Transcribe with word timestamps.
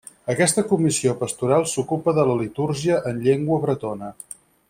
Aquesta 0.33 0.61
comissió 0.69 1.11
pastoral 1.19 1.67
s'ocupa 1.73 2.15
de 2.21 2.25
la 2.31 2.39
litúrgia 2.41 2.99
en 3.11 3.21
llengua 3.27 3.61
bretona. 3.67 4.13